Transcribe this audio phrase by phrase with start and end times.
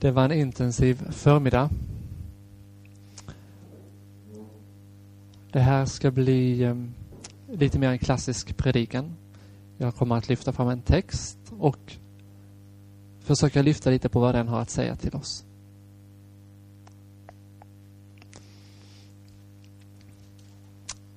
[0.00, 1.70] Det var en intensiv förmiddag.
[5.52, 6.94] Det här ska bli ehm,
[7.52, 9.16] lite mer en klassisk predikan.
[9.76, 11.92] Jag kommer att lyfta fram en text och
[13.20, 15.44] försöka lyfta lite på vad den har att säga till oss.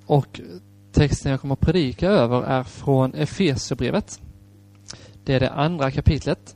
[0.05, 0.41] Och
[0.91, 4.21] texten jag kommer att predika över är från Efesierbrevet.
[5.23, 6.55] Det är det andra kapitlet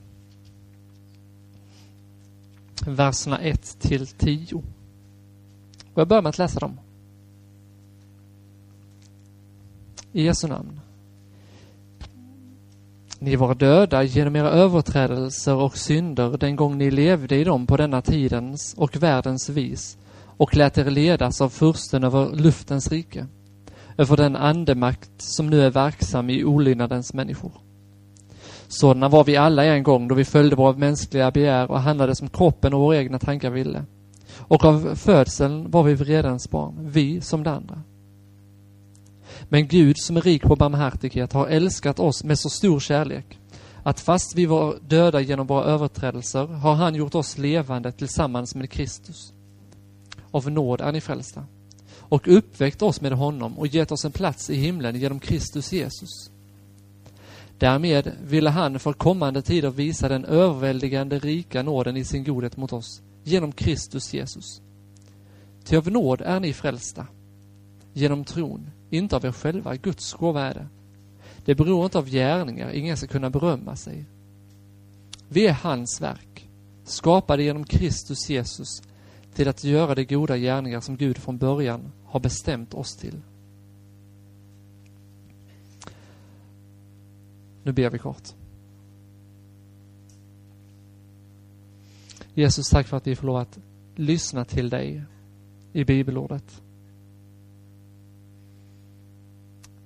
[2.86, 4.64] verserna 1 till 10.
[5.94, 6.80] Och jag börjar med att läsa dem.
[10.12, 10.80] I Jesu namn.
[13.20, 17.78] Ni var döda genom era överträdelser och synder den gång ni levde i dem på
[17.78, 19.98] denna tidens och världens vis
[20.38, 23.28] och lät er ledas av fursten över luftens rike,
[23.98, 27.52] över den andemakt som nu är verksam i olydnadens människor.
[28.68, 32.30] Sådana var vi alla en gång då vi följde våra mänskliga begär och handlade som
[32.30, 33.86] kroppen och våra egna tankar ville.
[34.38, 37.82] Och av födseln var vi vredens barn, vi som de andra.
[39.50, 43.40] Men Gud som är rik på barmhärtighet har älskat oss med så stor kärlek
[43.84, 48.70] att fast vi var döda genom våra överträdelser har han gjort oss levande tillsammans med
[48.70, 49.34] Kristus.
[50.32, 51.46] Av nåd är ni frälsta
[52.00, 56.32] och uppväckt oss med honom och gett oss en plats i himlen genom Kristus Jesus
[57.58, 62.74] Därmed ville han för kommande tider visa den överväldigande rika nåden i sin godhet mot
[62.74, 64.62] oss genom Kristus Jesus.
[65.64, 67.08] Ty av nåd är ni frälsta.
[67.94, 70.68] Genom tron, inte av er själva, Guds gåva är det.
[71.46, 74.06] Det beror inte av gärningar, ingen ska kunna berömma sig.
[75.30, 76.50] Vi är hans verk,
[76.84, 78.82] skapade genom Kristus Jesus
[79.34, 83.22] till att göra de goda gärningar som Gud från början har bestämt oss till.
[87.66, 88.36] Nu ber vi kort.
[92.34, 93.60] Jesus, tack för att vi får lov att
[93.96, 95.04] lyssna till dig
[95.74, 96.62] i bibelordet.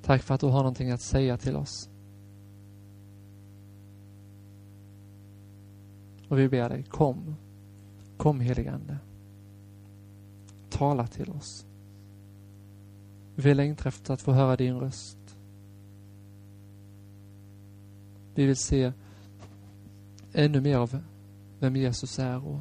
[0.02, 1.90] Tack för att du har någonting att säga till oss.
[6.28, 7.36] Och vi ber dig, kom.
[8.18, 8.98] Kom heligande.
[10.70, 11.66] Tala till oss.
[13.36, 15.19] Vi längtar efter att få höra din röst.
[18.40, 18.92] Vi vill se
[20.34, 21.00] ännu mer av
[21.60, 22.60] vem Jesus är och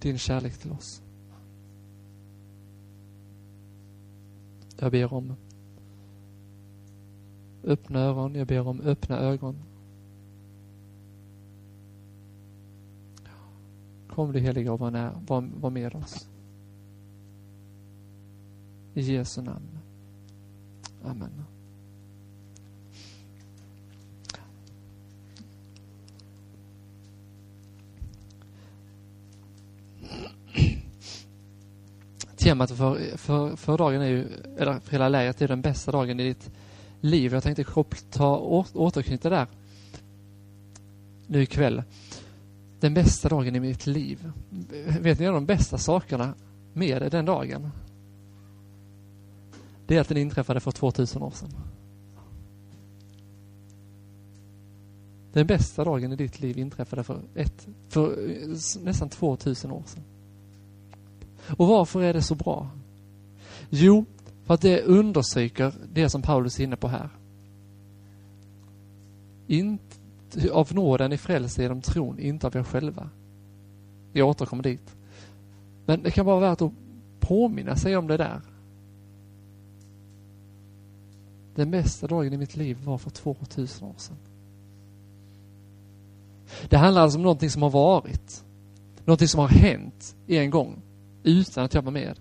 [0.00, 1.02] din kärlek till oss.
[4.78, 5.34] Jag ber om
[7.64, 9.56] öppna öron, jag ber om öppna ögon.
[14.08, 14.90] Kom du heliga och var,
[15.26, 16.28] var, var med oss.
[18.94, 19.78] I Jesu namn.
[21.04, 21.44] Amen.
[32.52, 36.20] Temat för, för, för dagen är ju, eller för hela lägret är den bästa dagen
[36.20, 36.50] i ditt
[37.00, 37.32] liv.
[37.32, 37.64] Jag tänkte
[38.10, 38.38] ta,
[38.74, 39.46] återknyta där
[41.26, 41.82] nu ikväll.
[42.80, 44.32] Den bästa dagen i mitt liv.
[45.00, 46.34] Vet ni de bästa sakerna
[46.72, 47.70] med den dagen?
[49.86, 51.50] Det är att den inträffade för 2000 år sedan.
[55.32, 58.16] Den bästa dagen i ditt liv inträffade för, ett, för
[58.84, 60.04] nästan 2000 år sedan.
[61.48, 62.70] Och varför är det så bra?
[63.70, 64.04] Jo,
[64.44, 67.08] för att det understryker det som Paulus är inne på här.
[69.46, 69.82] Inte
[70.52, 73.08] av nåden är frälsta genom tron, inte av er själva.
[74.12, 74.96] Jag återkommer dit.
[75.86, 76.72] Men det kan vara värt att
[77.20, 78.40] påminna sig om det där.
[81.54, 84.16] Den bästa dagen i mitt liv var för 2000 år sedan.
[86.68, 88.44] Det handlar alltså om någonting som har varit.
[89.04, 90.82] Någonting som har hänt en gång
[91.22, 92.18] utan att jag var med.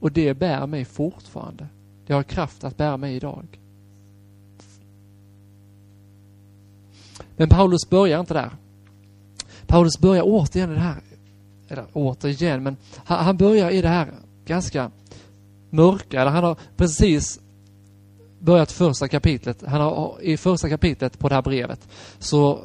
[0.00, 1.66] Och det bär mig fortfarande.
[2.06, 3.58] Det har kraft att bära mig idag.
[7.36, 8.50] Men Paulus börjar inte där.
[9.66, 11.02] Paulus börjar återigen i det här,
[11.68, 14.12] eller återigen, men han, han börjar i det här
[14.44, 14.90] ganska
[15.70, 17.40] mörka, eller han har precis
[18.38, 19.62] börjat första kapitlet.
[19.66, 21.88] Han har i första kapitlet på det här brevet
[22.18, 22.60] så,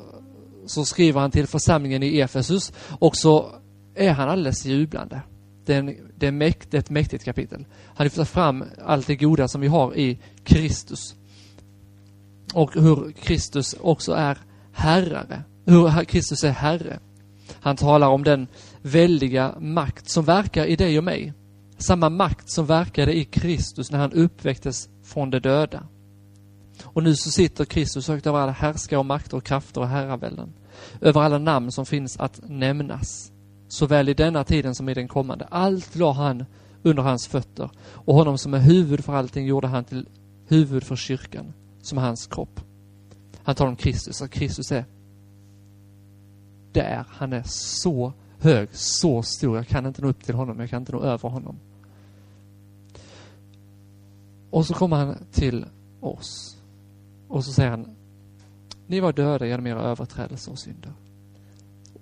[0.66, 3.46] så skriver han till församlingen i Efesus och så
[3.98, 5.22] är han alldeles jublande.
[5.66, 7.66] Det är, en, det är mäkt, ett mäktigt kapitel.
[7.96, 11.16] Han lyfter fram allt det goda som vi har i Kristus.
[12.54, 14.38] Och hur Kristus också är
[14.72, 15.44] herrare.
[15.66, 17.00] Hur Kristus är herre.
[17.60, 18.48] Han talar om den
[18.82, 21.34] väldiga makt som verkar i dig och mig.
[21.78, 25.84] Samma makt som verkade i Kristus när han uppväcktes från de döda.
[26.84, 30.54] Och nu så sitter Kristus högt över alla härskare och makter och krafter och herravälden.
[31.02, 33.32] Över alla namn som finns att nämnas.
[33.68, 35.48] Såväl i denna tiden som i den kommande.
[35.52, 36.46] Allt la han
[36.84, 37.70] under hans fötter.
[37.78, 40.08] Och honom som är huvud för allting gjorde han till
[40.48, 42.62] huvud för kyrkan, som hans kropp.
[43.44, 44.86] Han talar om Kristus, att Kristus är
[46.72, 47.06] där.
[47.10, 49.58] Han är så hög, så stor.
[49.58, 51.60] Jag kan inte nå upp till honom, jag kan inte nå över honom.
[54.50, 55.66] Och så kommer han till
[56.00, 56.58] oss.
[57.28, 57.96] Och så säger han,
[58.88, 60.94] ni var döda genom era överträdelser och synder.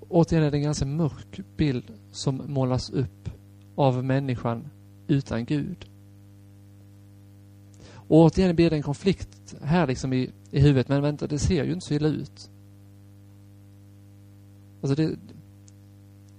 [0.10, 3.30] Återigen är det en ganska mörk bild som målas upp
[3.76, 4.68] av människan
[5.08, 5.90] utan Gud.
[8.08, 11.64] Och återigen blir det en konflikt här liksom i, i huvudet, men vänta, det ser
[11.64, 12.50] ju inte så illa ut.
[14.82, 15.16] Alltså det,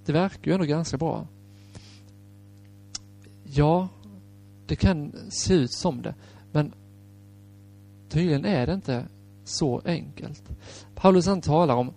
[0.05, 1.27] det verkar ju ändå ganska bra.
[3.45, 3.89] Ja,
[4.67, 6.15] det kan se ut som det,
[6.53, 6.73] men
[8.09, 9.07] tydligen är det inte
[9.45, 10.43] så enkelt.
[10.95, 11.93] Paulus han talar om,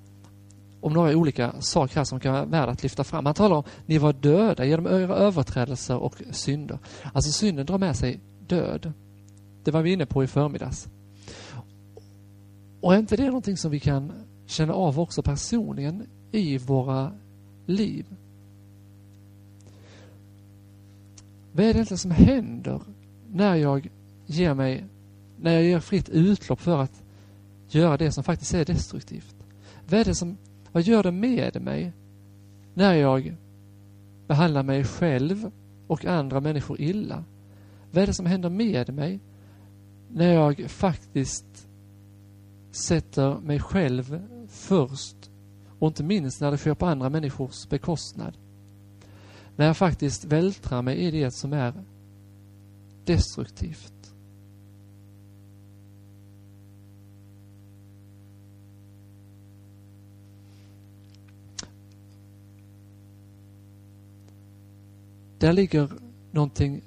[0.82, 3.26] om några olika saker här som kan vara värda att lyfta fram.
[3.26, 6.80] Han talar om, ni var döda genom era överträdelser och synder.
[7.14, 8.94] Alltså synden drar med sig död.
[9.64, 10.88] Det var vi inne på i förmiddags.
[12.82, 14.12] Och är inte det någonting som vi kan
[14.46, 17.12] känna av också personligen i våra
[17.66, 18.06] liv?
[21.52, 22.82] Vad är det egentligen som händer
[23.32, 23.90] när jag
[24.26, 24.86] ger mig,
[25.42, 27.02] när jag ger fritt utlopp för att
[27.70, 29.36] göra det som faktiskt är destruktivt?
[29.90, 30.38] Vad är det som,
[30.72, 31.94] vad gör det med mig
[32.74, 33.36] när jag
[34.28, 35.52] behandlar mig själv
[35.88, 37.24] och andra människor illa?
[37.92, 39.20] Vad är det som händer med mig
[40.10, 41.68] när jag faktiskt
[42.72, 45.32] sätter mig själv först
[45.80, 48.38] och inte minst när det sker på andra människors bekostnad?
[49.56, 51.74] När jag faktiskt vältrar mig i det som är
[53.06, 53.99] destruktivt.
[65.40, 65.90] Där ligger
[66.32, 66.82] någonting,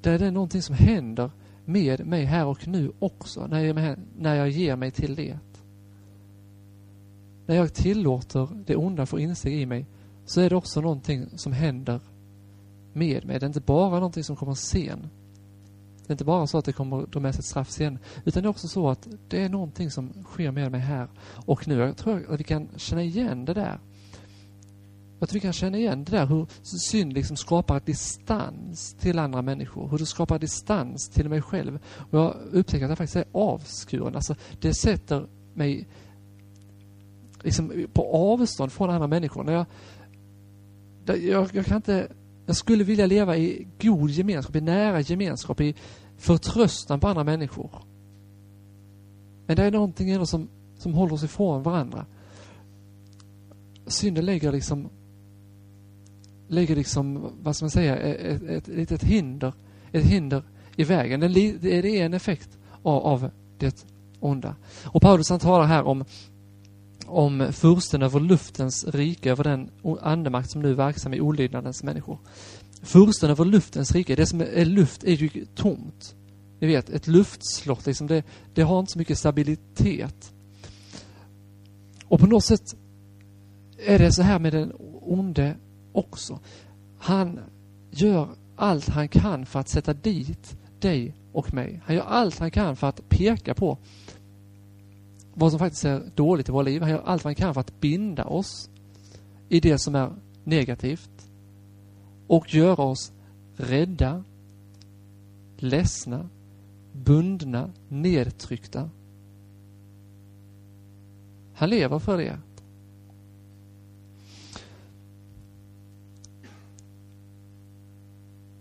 [0.00, 1.30] där är det någonting som händer
[1.64, 5.38] med mig här och nu också, när jag, när jag ger mig till det.
[7.46, 9.86] När jag tillåter det onda få insteg i mig
[10.26, 12.00] så är det också någonting som händer
[12.92, 13.38] med mig.
[13.38, 15.08] Det är inte bara någonting som kommer sen.
[16.06, 18.42] Det är inte bara så att det kommer dra med sig ett straff sen, utan
[18.42, 21.08] det är också så att det är någonting som sker med mig här
[21.46, 21.78] och nu.
[21.78, 23.78] Jag tror att vi kan känna igen det där.
[25.20, 29.88] Att vi kan känna igen det där hur synd liksom skapar distans till andra människor.
[29.88, 31.78] Hur det skapar distans till mig själv.
[32.10, 34.14] Och jag upptäcker att jag faktiskt är avskuren.
[34.14, 35.88] Alltså, det sätter mig
[37.42, 39.44] liksom på avstånd från andra människor.
[39.44, 39.66] När jag,
[41.18, 42.12] jag, jag kan inte...
[42.46, 45.74] Jag skulle vilja leva i god gemenskap, i nära gemenskap, i
[46.16, 47.70] förtröstan på andra människor.
[49.46, 50.48] Men det är någonting ändå som,
[50.78, 52.06] som håller oss ifrån varandra.
[53.86, 54.88] Synden lägger liksom
[56.48, 59.52] lägger liksom, vad ska man säga, ett, ett, litet hinder,
[59.92, 60.42] ett hinder
[60.76, 61.20] i vägen.
[61.20, 63.86] Det är en effekt av, av det
[64.20, 64.56] onda.
[64.84, 66.04] Och Paulus han talar här om
[67.08, 72.18] om fursten över luftens rike, över den andemakt som nu är verksam i olydnadens människor.
[72.82, 76.14] Fursten över luftens rike, det som är luft är ju tomt.
[76.60, 78.22] Ni vet, ett luftslott, liksom, det,
[78.54, 80.32] det har inte så mycket stabilitet.
[82.04, 82.74] Och på något sätt
[83.86, 85.56] är det så här med den onde
[85.92, 86.38] också.
[86.98, 87.40] Han
[87.90, 91.80] gör allt han kan för att sätta dit dig och mig.
[91.84, 93.78] Han gör allt han kan för att peka på
[95.34, 96.82] vad som faktiskt är dåligt i våra liv.
[96.82, 98.70] Han gör allt han kan för att binda oss
[99.48, 100.12] i det som är
[100.44, 101.28] negativt
[102.26, 103.12] och göra oss
[103.56, 104.24] rädda,
[105.56, 106.28] ledsna,
[106.92, 108.90] bundna, nedtryckta.
[111.54, 112.38] Han lever för det.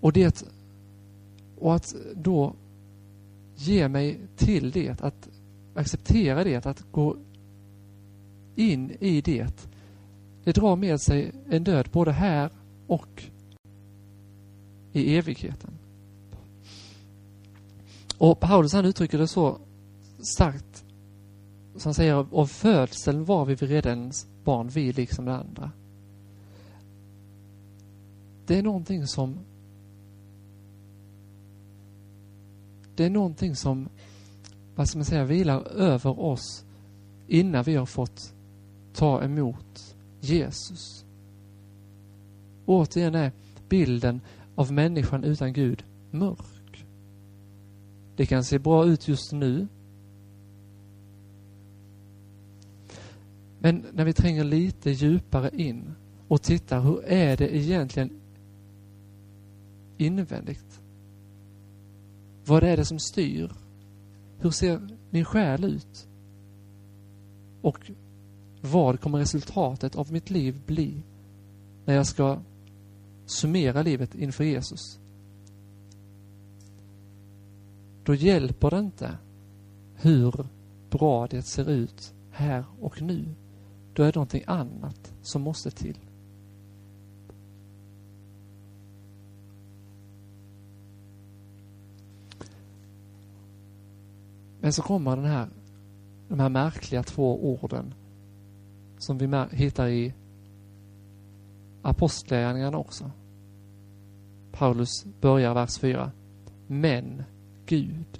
[0.01, 0.45] Och det
[1.57, 2.53] och att då
[3.55, 5.29] ge mig till det, att
[5.75, 7.15] acceptera det, att gå
[8.55, 9.67] in i det,
[10.43, 12.49] det drar med sig en död både här
[12.87, 13.23] och
[14.93, 15.71] i evigheten.
[18.17, 19.57] Och Paulus han uttrycker det så
[20.19, 20.85] starkt,
[21.75, 24.11] som han säger, av födseln var vi redan
[24.43, 25.71] barn, vi liksom det andra.
[28.45, 29.39] Det är någonting som
[32.97, 33.89] det är någonting som,
[34.75, 36.65] vad ska man säga, vilar över oss
[37.27, 38.33] innan vi har fått
[38.93, 41.05] ta emot Jesus.
[42.65, 43.31] Återigen är
[43.69, 44.21] bilden
[44.55, 46.85] av människan utan Gud mörk.
[48.15, 49.67] Det kan se bra ut just nu.
[53.59, 55.93] Men när vi tränger lite djupare in
[56.27, 58.09] och tittar, hur är det egentligen
[59.97, 60.66] invändigt?
[62.47, 63.51] Vad är det som styr?
[64.39, 66.07] Hur ser min själ ut?
[67.61, 67.91] Och
[68.61, 71.03] vad kommer resultatet av mitt liv bli
[71.85, 72.39] när jag ska
[73.25, 74.99] summera livet inför Jesus?
[78.03, 79.17] Då hjälper det inte
[79.95, 80.47] hur
[80.89, 83.35] bra det ser ut här och nu.
[83.93, 85.97] Då är det någonting annat som måste till.
[94.67, 95.47] Men så kommer den här,
[96.27, 97.93] de här märkliga två orden
[98.97, 100.13] som vi hittar i
[101.81, 103.11] Apostlagärningarna också.
[104.51, 106.11] Paulus börjar vers 4.
[106.67, 107.23] Men
[107.65, 108.19] Gud.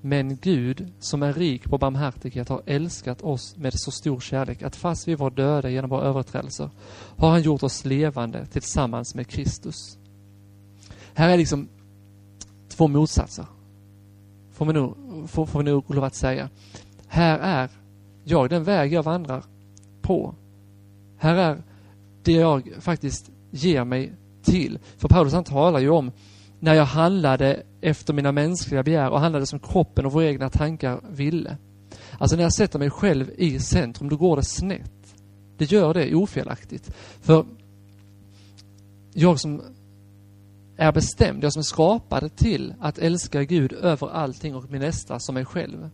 [0.00, 4.76] Men Gud, som är rik på barmhärtighet, har älskat oss med så stor kärlek att
[4.76, 6.70] fast vi var döda genom våra överträdelser
[7.16, 9.98] har han gjort oss levande tillsammans med Kristus.
[11.14, 11.68] Här är liksom
[12.72, 13.46] två motsatser.
[14.52, 16.48] Får vi nog, får, får vi nog lov att säga.
[17.06, 17.70] Här är
[18.24, 19.44] jag, den väg jag vandrar
[20.02, 20.34] på.
[21.18, 21.62] Här är
[22.22, 24.12] det jag faktiskt ger mig
[24.42, 24.78] till.
[24.96, 26.12] För Paulus han talar ju om
[26.60, 31.00] när jag handlade efter mina mänskliga begär och handlade som kroppen och våra egna tankar
[31.10, 31.56] ville.
[32.18, 35.14] Alltså när jag sätter mig själv i centrum, då går det snett.
[35.56, 36.94] Det gör det ofelaktigt.
[37.20, 37.46] För
[39.12, 39.62] jag som
[40.76, 45.20] är bestämd, jag som är skapad till att älska Gud över allting och min nästa
[45.20, 45.90] som mig själv.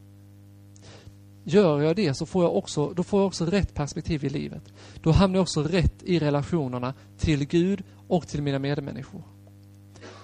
[1.44, 4.72] Gör jag det så får jag också, då får jag också rätt perspektiv i livet.
[5.02, 9.22] Då hamnar jag också rätt i relationerna till Gud och till mina medmänniskor.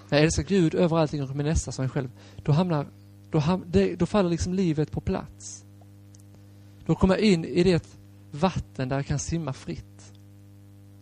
[0.09, 2.87] När jag älskar Gud över allting och min nästa som mig själv, då hamnar,
[3.31, 5.65] då, ham, det, då faller liksom livet på plats.
[6.87, 7.87] Då kommer jag in i det
[8.31, 10.13] vatten där jag kan simma fritt.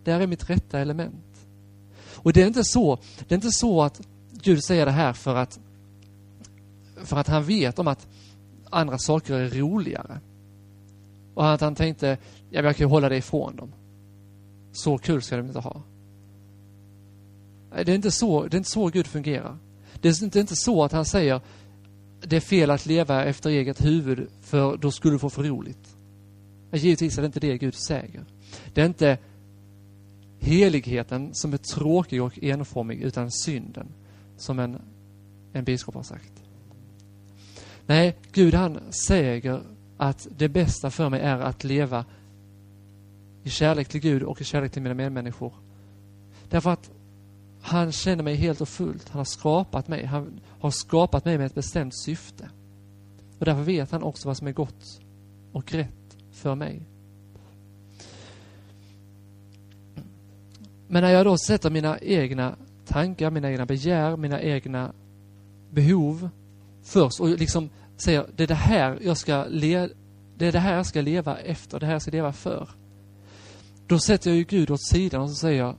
[0.05, 1.32] Där är mitt rätta element.
[2.23, 2.99] Och det är inte så,
[3.29, 4.01] det är inte så att
[4.33, 5.61] Gud säger det här för att,
[7.05, 8.07] för att han vet om att
[8.71, 10.21] andra saker är roligare.
[11.35, 12.19] Och att han tänkte,
[12.51, 13.73] ja, jag kan ju hålla det ifrån dem.
[14.73, 15.83] Så kul ska de inte ha.
[17.75, 19.57] Det är inte så, det är inte så Gud fungerar.
[20.01, 21.41] Det är inte, inte så att han säger,
[22.21, 25.97] det är fel att leva efter eget huvud för då skulle du få för roligt.
[26.73, 28.25] Givetvis är det inte det Gud säger.
[28.75, 29.19] Det är inte
[30.43, 33.87] heligheten som är tråkig och enformig utan synden,
[34.37, 34.81] som en,
[35.53, 36.33] en biskop har sagt.
[37.87, 39.63] Nej, Gud han säger
[39.97, 42.05] att det bästa för mig är att leva
[43.43, 45.53] i kärlek till Gud och i kärlek till mina medmänniskor.
[46.49, 46.91] Därför att
[47.63, 49.09] han känner mig helt och fullt.
[49.09, 50.05] Han har skapat mig.
[50.05, 52.51] Han har skapat mig med ett bestämt syfte.
[53.39, 55.01] Och därför vet han också vad som är gott
[55.53, 56.83] och rätt för mig.
[60.93, 62.57] Men när jag då sätter mina egna
[62.87, 64.93] tankar, mina egna begär, mina egna
[65.71, 66.29] behov
[66.83, 69.89] först och liksom säger det är det här jag ska le
[70.37, 72.69] det är det här jag ska leva efter, det här jag ska leva för.
[73.87, 75.77] Då sätter jag ju Gud åt sidan och så säger jag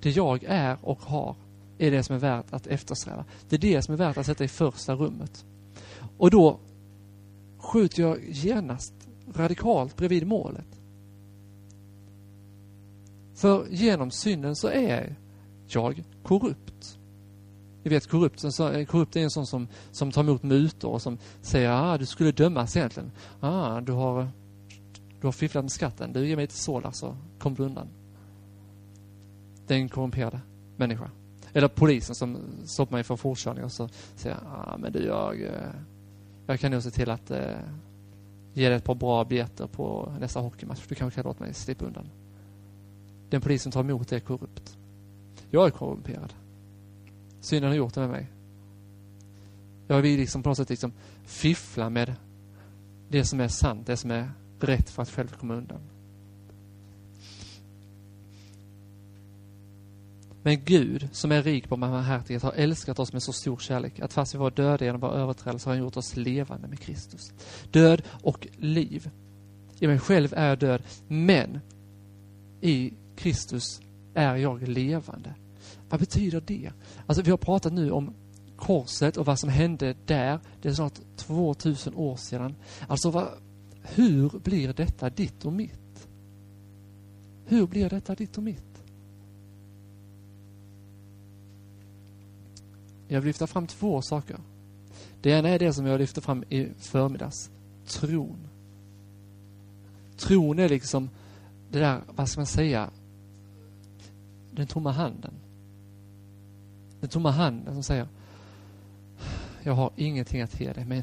[0.00, 1.36] det jag är och har
[1.78, 3.24] är det som är värt att eftersträva.
[3.48, 5.44] Det är det som är värt att sätta i första rummet.
[6.18, 6.58] Och då
[7.58, 8.94] skjuter jag genast
[9.34, 10.83] radikalt bredvid målet.
[13.44, 15.16] För genom synden så är
[15.66, 16.98] jag korrupt.
[17.82, 18.42] Ni vet korrupt,
[18.88, 22.32] korrupt är en sån som, som tar emot mutor och som säger ah, du skulle
[22.32, 23.10] dömas egentligen.
[23.40, 24.28] Ah, du har,
[25.20, 26.12] du har fifflat med skatten.
[26.12, 27.88] Du ger mig ett sålar så kommer du undan.
[29.66, 30.40] Det är en korrumperad
[30.76, 31.10] människa.
[31.52, 35.70] Eller polisen som stoppar mig för fortkörning och så säger ah, men du jag, eh,
[36.46, 37.58] jag kan nog se till att eh,
[38.54, 40.86] ge dig ett par bra biljetter på nästa hockeymatch.
[40.88, 42.08] Du kanske kan låta mig slippa undan.
[43.34, 44.76] Den polis som tar emot är korrupt.
[45.50, 46.34] Jag är korrumperad.
[47.40, 48.26] Synden har gjort det med mig.
[49.86, 50.92] Jag vill liksom på något sätt liksom
[51.24, 52.14] fiffla med
[53.08, 55.80] det som är sant, det som är rätt för att själv komma undan.
[60.42, 64.12] Men Gud, som är rik på barmhärtighet, har älskat oss med så stor kärlek att
[64.12, 67.32] fast vi var döda genom våra överträdelser har han gjort oss levande med Kristus.
[67.70, 69.10] Död och liv.
[69.78, 71.60] I mig själv är jag död, men
[72.60, 73.80] i Kristus
[74.14, 75.34] är jag levande.
[75.88, 76.70] Vad betyder det?
[77.06, 78.14] Alltså vi har pratat nu om
[78.56, 80.40] korset och vad som hände där.
[80.62, 82.54] Det är snart 2000 år sedan.
[82.88, 83.28] Alltså vad,
[83.82, 86.08] hur blir detta ditt och mitt?
[87.46, 88.82] Hur blir detta ditt och mitt?
[93.08, 94.36] Jag vill lyfta fram två saker.
[95.22, 97.50] Det ena är det som jag lyfte fram i förmiddags.
[97.86, 98.48] Tron.
[100.16, 101.10] Tron är liksom
[101.70, 102.90] det där, vad ska man säga,
[104.54, 105.34] den tomma handen.
[107.00, 108.08] Den tomma handen som säger
[109.62, 111.02] Jag har ingenting att ge dig, men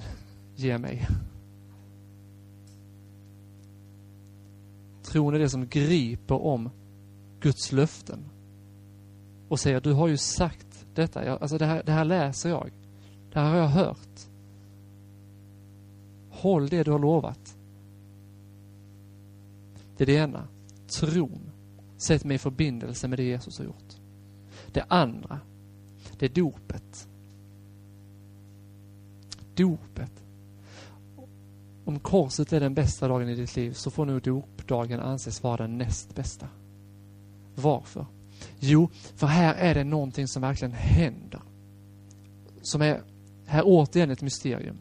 [0.56, 1.08] ge mig.
[5.04, 6.70] Tron är det som griper om
[7.40, 8.20] Guds löften
[9.52, 12.72] och säger du har ju sagt detta, jag, alltså det här, det här läser jag.
[13.34, 14.20] Det här har jag hört.
[16.30, 17.58] Håll det du har lovat.
[19.98, 20.48] Det är det ena.
[21.00, 21.51] Tron.
[22.02, 23.96] Sätt mig i förbindelse med det Jesus har gjort.
[24.72, 25.40] Det andra,
[26.20, 27.08] det är dopet.
[29.56, 30.12] Dopet.
[31.86, 35.58] Om korset är den bästa dagen i ditt liv så får nog dopdagen anses vara
[35.58, 36.48] den näst bästa.
[37.56, 38.06] Varför?
[38.60, 41.42] Jo, för här är det någonting som verkligen händer.
[42.62, 43.02] Som är,
[43.46, 44.78] här återigen ett mysterium.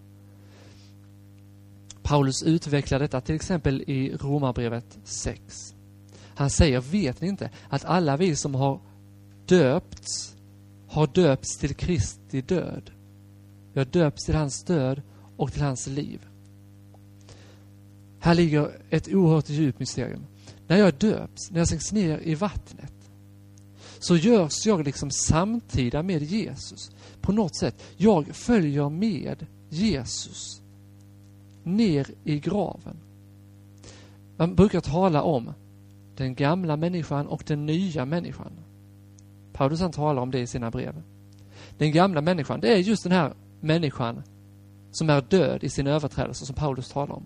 [2.02, 5.74] Paulus utvecklar detta till exempel i Romarbrevet 6.
[6.40, 8.80] Han säger, vet ni inte att alla vi som har
[9.46, 10.36] döpts
[10.88, 12.90] har döpts till Kristi död?
[13.72, 15.02] Vi har döpts till hans död
[15.36, 16.26] och till hans liv.
[18.20, 20.26] Här ligger ett oerhört djupt mysterium.
[20.66, 23.10] När jag döps, när jag sänks ner i vattnet,
[23.98, 26.90] så görs jag liksom samtida med Jesus.
[27.20, 27.82] På något sätt.
[27.96, 30.60] Jag följer med Jesus
[31.64, 32.96] ner i graven.
[34.36, 35.52] Man brukar tala om
[36.20, 38.52] den gamla människan och den nya människan.
[39.52, 41.02] Paulus han talar om det i sina brev.
[41.78, 44.22] Den gamla människan, det är just den här människan
[44.90, 47.22] som är död i sin överträdelse som Paulus talar om.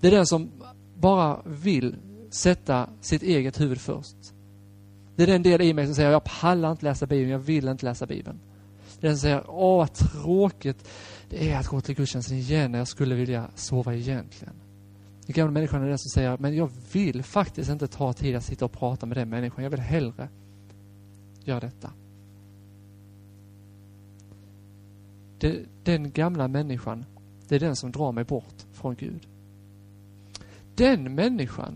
[0.00, 0.50] Det är den som
[0.96, 1.96] bara vill
[2.30, 4.16] sätta sitt eget huvud först.
[5.16, 7.68] Det är den del i mig som säger, jag pallar inte läsa Bibeln, jag vill
[7.68, 8.38] inte läsa Bibeln.
[9.00, 10.88] Det är den som säger, åh vad tråkigt
[11.28, 14.54] det är att gå till gudstjänsten igen när jag skulle vilja sova egentligen.
[15.30, 18.44] Den gamla människan är den som säger, men jag vill faktiskt inte ta tid att
[18.44, 19.64] sitta och prata med den människan.
[19.64, 20.28] Jag vill hellre
[21.44, 21.92] göra detta.
[25.38, 27.04] Det, den gamla människan,
[27.48, 29.28] det är den som drar mig bort från Gud.
[30.74, 31.74] Den människan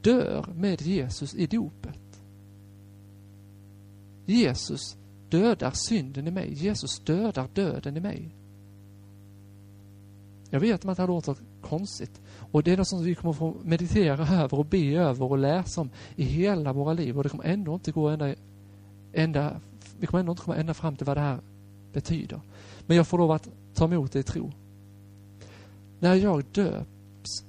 [0.00, 2.22] dör med Jesus i dopet.
[4.26, 4.96] Jesus
[5.28, 6.52] dödar synden i mig.
[6.52, 8.39] Jesus dödar döden i mig.
[10.50, 12.20] Jag vet att det här låter konstigt.
[12.52, 15.80] Och det är något som vi kommer få meditera över och be över och läsa
[15.80, 17.16] om i hela våra liv.
[17.16, 18.34] Och det kommer ändå inte gå ända,
[19.12, 19.60] ända
[19.98, 21.40] vi kommer ändå inte komma ända fram till vad det här
[21.92, 22.40] betyder.
[22.86, 24.52] Men jag får lov att ta emot det i tro.
[25.98, 27.44] När jag döps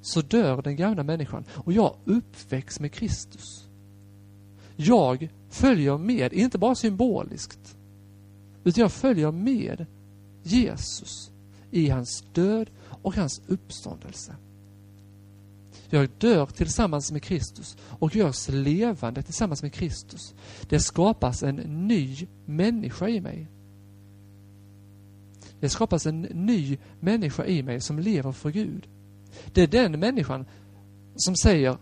[0.00, 3.66] så dör den gamla människan och jag uppväcks med Kristus.
[4.76, 7.76] Jag följer med, inte bara symboliskt,
[8.64, 9.86] utan jag följer med
[10.42, 11.31] Jesus
[11.72, 12.70] i hans död
[13.02, 14.36] och hans uppståndelse.
[15.90, 20.34] Jag dör tillsammans med Kristus och görs levande tillsammans med Kristus.
[20.68, 21.56] Det skapas en
[21.86, 23.48] ny människa i mig.
[25.60, 28.88] Det skapas en ny människa i mig som lever för Gud.
[29.52, 30.46] Det är den människan
[31.16, 31.78] som säger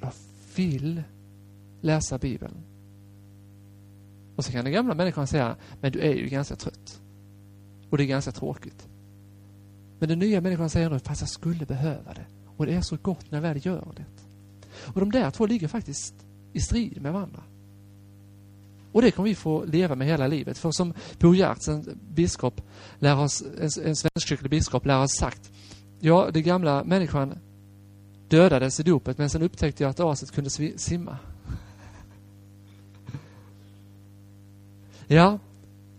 [0.00, 0.12] Jag
[0.56, 1.02] vill
[1.80, 2.54] läsa Bibeln.
[4.36, 7.01] Och så kan den gamla människan säga Men du är ju ganska trött.
[7.92, 8.88] Och det är ganska tråkigt.
[9.98, 12.26] Men den nya människan säger nu, fast jag skulle behöva det.
[12.56, 14.04] Och det är så gott när jag väl gör det.
[14.76, 16.14] Och de där två ligger faktiskt
[16.52, 17.42] i strid med varandra.
[18.92, 20.58] Och det kommer vi få leva med hela livet.
[20.58, 22.60] För som Bo Giertz, en biskop,
[22.98, 25.52] lär oss, en, en svenskkyrklig biskop, lär oss sagt.
[26.00, 27.38] Ja, den gamla människan
[28.28, 31.18] dödades i dopet, men sen upptäckte jag att aset kunde simma.
[35.06, 35.38] Ja,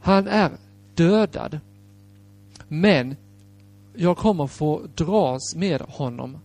[0.01, 0.51] han är
[0.95, 1.59] dödad.
[2.73, 3.15] Men
[3.95, 6.37] jag kommer få dras med honom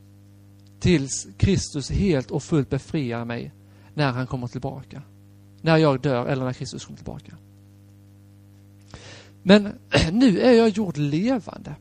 [0.81, 3.53] tills Kristus helt och fullt befriar mig
[3.95, 5.03] när han kommer tillbaka.
[5.63, 7.33] När jag dör eller när Kristus kommer tillbaka.
[9.43, 9.73] Men
[10.13, 11.75] nu är jag gjord levande.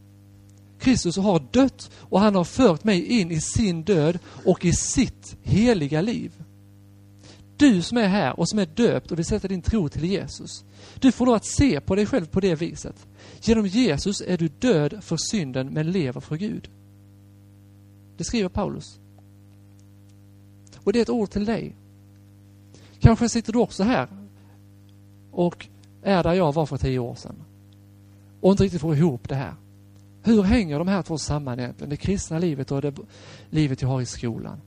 [0.80, 5.36] Kristus har dött och han har fört mig in i sin död och i sitt
[5.44, 6.32] heliga liv.
[7.58, 10.63] Du som är här och som är döpt och vill sätta din tro till Jesus.
[11.00, 13.08] Du får lov att se på dig själv på det viset.
[13.41, 16.70] Genom Jesus är du död för synden men lever för Gud.
[18.17, 19.00] Det skriver Paulus.
[20.84, 21.76] Och det är ett ord till dig.
[23.00, 24.08] Kanske sitter du också här
[25.32, 25.67] och
[26.04, 27.43] är där jag var för tio år sedan
[28.41, 29.54] och inte riktigt får ihop det här.
[30.24, 31.89] Hur hänger de här två samman egentligen?
[31.89, 32.96] Det kristna livet och det
[33.50, 34.62] livet jag har i skolan.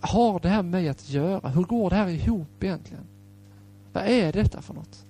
[0.00, 1.48] Har det här med mig att göra?
[1.48, 3.04] Hur går det här ihop egentligen?
[3.92, 5.04] Vad är detta för något?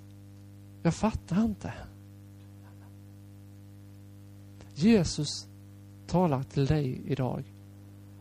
[0.82, 1.72] Jag fattar inte.
[4.74, 5.46] Jesus
[6.06, 7.42] talar till dig idag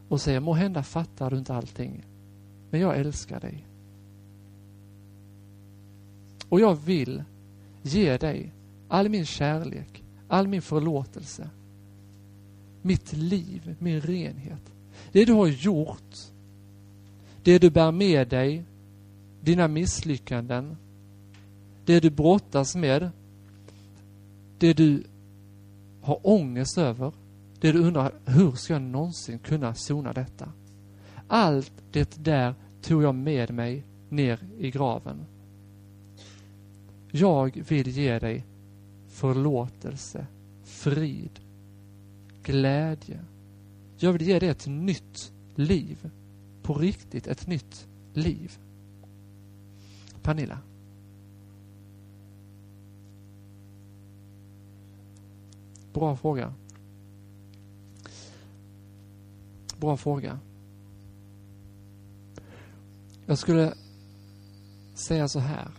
[0.09, 2.05] och säger, må hända fattar du inte allting,
[2.71, 3.67] men jag älskar dig.
[6.49, 7.23] Och jag vill
[7.81, 8.51] ge dig
[8.87, 11.49] all min kärlek, all min förlåtelse,
[12.81, 14.73] mitt liv, min renhet.
[15.11, 16.32] Det du har gjort,
[17.43, 18.63] det du bär med dig,
[19.41, 20.77] dina misslyckanden,
[21.85, 23.09] det du brottas med,
[24.57, 25.03] det du
[26.01, 27.11] har ångest över,
[27.59, 30.51] det du undrar, hur ska jag någonsin kunna sona detta?
[31.27, 35.25] Allt det där tog jag med mig ner i graven.
[37.11, 38.45] Jag vill ge dig
[39.09, 40.27] förlåtelse,
[40.63, 41.39] frid,
[42.43, 43.19] glädje.
[43.97, 46.09] Jag vill ge dig ett nytt liv.
[46.63, 48.57] På riktigt, ett nytt liv.
[50.21, 50.59] Pernilla.
[55.93, 56.53] Bra fråga.
[59.79, 60.39] Bra fråga.
[63.25, 63.73] Jag skulle
[64.93, 65.71] säga så här.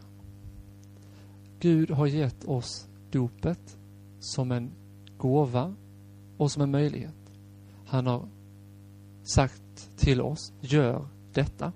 [1.61, 3.79] Gud har gett oss dopet
[4.21, 4.71] som en
[5.19, 5.75] gåva
[6.37, 7.33] och som en möjlighet.
[7.87, 8.29] Han har
[9.23, 11.73] sagt sagt till oss, gör detta.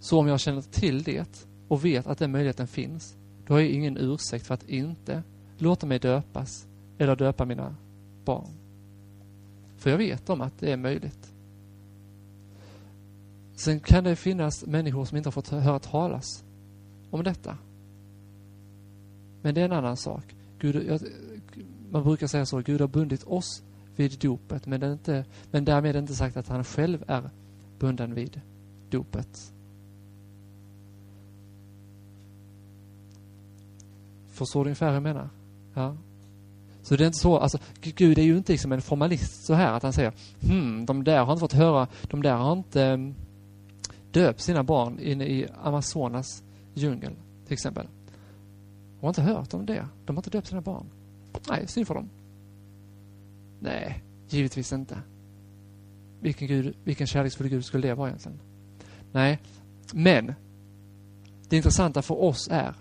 [0.00, 3.16] Så om jag känner till det och vet att den möjligheten finns,
[3.46, 5.22] då har jag ingen ursäkt för att inte
[5.58, 6.66] låta mig döpas
[6.98, 7.76] eller döpa mina
[8.24, 8.50] barn.
[9.78, 11.32] För jag vet om att det är möjligt.
[13.56, 16.44] Sen kan det finnas människor som inte har fått höra talas
[17.10, 17.58] om detta.
[19.42, 20.34] Men det är en annan sak.
[20.58, 21.00] Gud, jag,
[21.90, 23.62] man brukar säga så, Gud har bundit oss
[23.96, 27.04] vid dopet, men, det är inte, men därmed är det inte sagt att han själv
[27.06, 27.30] är
[27.78, 28.40] bunden vid
[28.90, 29.52] dopet.
[34.30, 35.28] Förstår du ungefär hur jag menar?
[35.74, 35.96] Ja.
[36.82, 39.72] Så det är inte så, alltså Gud är ju inte liksom en formalist så här
[39.72, 43.14] att han säger hmm, de där har inte fått höra, de där har inte mm,
[44.10, 46.42] döpt sina barn inne i Amazonas
[46.74, 47.12] djungel
[47.44, 47.86] till exempel.
[49.00, 49.86] De har inte hört om det.
[50.04, 50.86] De har inte döpt sina barn.
[51.48, 52.08] Nej, synd för dem.
[53.62, 54.98] Nej, givetvis inte.
[56.20, 58.40] Vilken, Gud, vilken kärleksfull Gud skulle det vara egentligen?
[59.12, 59.38] Nej,
[59.92, 60.34] men
[61.48, 62.74] det intressanta för oss är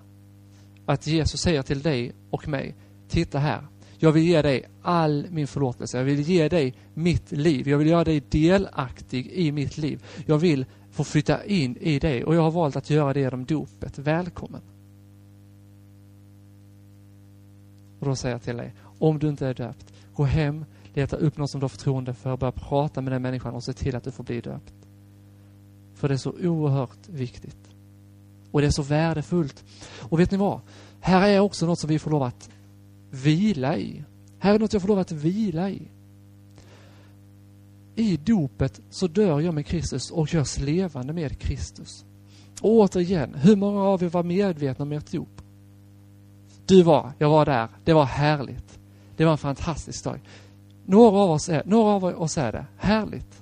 [0.85, 2.75] att Jesus säger till dig och mig,
[3.07, 3.67] titta här,
[3.97, 5.97] jag vill ge dig all min förlåtelse.
[5.97, 7.67] Jag vill ge dig mitt liv.
[7.67, 10.03] Jag vill göra dig delaktig i mitt liv.
[10.25, 13.45] Jag vill få flytta in i dig och jag har valt att göra det genom
[13.45, 13.99] dopet.
[13.99, 14.61] Välkommen.
[17.99, 21.37] Och då säger jag till dig, om du inte är döpt, gå hem, leta upp
[21.37, 24.03] någon som du har förtroende för, börja prata med den människan och se till att
[24.03, 24.73] du får bli döpt.
[25.95, 27.57] För det är så oerhört viktigt.
[28.51, 29.63] Och det är så värdefullt.
[29.99, 30.59] Och vet ni vad?
[30.99, 32.49] Här är också något som vi får lov att
[33.09, 34.03] vila i.
[34.39, 35.87] Här är något jag får lov att vila i.
[37.95, 42.05] I dopet så dör jag med Kristus och görs levande med Kristus.
[42.61, 45.41] Och återigen, hur många av er var medvetna om ert dop?
[46.65, 47.67] Du var, jag var där.
[47.83, 48.79] Det var härligt.
[49.17, 50.19] Det var en fantastisk dag.
[50.91, 52.65] Några av oss är, några av oss är det.
[52.77, 53.41] Härligt.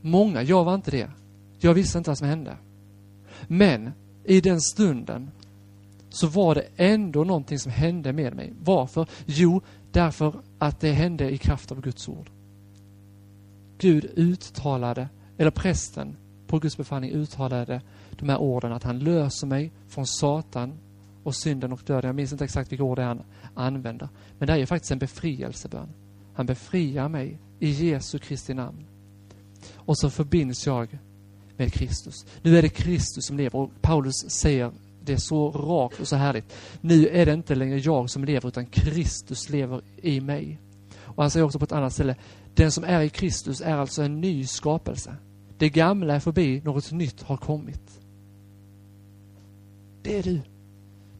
[0.00, 1.10] Många, jag var inte det.
[1.58, 2.56] Jag visste inte vad som hände.
[3.46, 3.90] Men
[4.24, 5.30] i den stunden
[6.10, 8.52] så var det ändå någonting som hände med mig.
[8.62, 9.06] Varför?
[9.26, 9.60] Jo,
[9.92, 12.30] därför att det hände i kraft av Guds ord.
[13.78, 19.72] Gud uttalade, eller prästen på Guds befallning uttalade de här orden att han löser mig
[19.88, 20.72] från Satan
[21.24, 22.08] och synden och döden.
[22.08, 23.22] Jag minns inte exakt vilka ord det är han
[23.54, 24.08] använder.
[24.38, 25.88] Men det är ju faktiskt en befrielsebön.
[26.34, 28.84] Han befriar mig i Jesu Kristi namn.
[29.74, 30.98] Och så förbinds jag
[31.56, 32.26] med Kristus.
[32.42, 34.72] Nu är det Kristus som lever och Paulus säger
[35.04, 36.54] det så rakt och så härligt.
[36.80, 40.58] Nu är det inte längre jag som lever utan Kristus lever i mig.
[40.96, 42.16] Och han säger också på ett annat ställe,
[42.54, 45.16] den som är i Kristus är alltså en ny skapelse.
[45.58, 48.00] Det gamla är förbi, något nytt har kommit.
[50.02, 50.40] Det är du.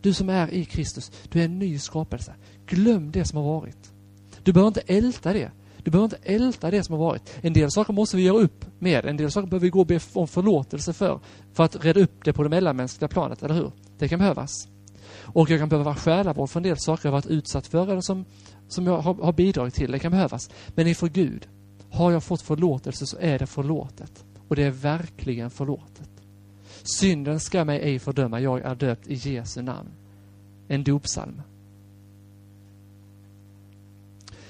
[0.04, 2.34] Du som är i Kristus, du är en ny skapelse.
[2.66, 3.92] Glöm det som har varit.
[4.42, 5.50] Du behöver inte älta det.
[5.82, 7.38] Du behöver inte älta det som har varit.
[7.40, 9.04] En del saker måste vi göra upp med.
[9.04, 11.20] En del saker behöver vi gå och be om förlåtelse för.
[11.52, 13.70] För att reda upp det på det mellanmänskliga planet, eller hur?
[13.98, 14.68] Det kan behövas.
[15.16, 18.24] Och jag kan behöva själavård för en del saker jag varit utsatt för eller som,
[18.68, 19.92] som jag har, har bidragit till.
[19.92, 20.50] Det kan behövas.
[20.74, 21.48] Men inför Gud,
[21.90, 24.24] har jag fått förlåtelse så är det förlåtet.
[24.48, 26.13] Och det är verkligen förlåtet.
[26.84, 29.88] Synden ska mig ej fördöma, jag är döpt i Jesu namn.
[30.68, 31.42] En dopsalm.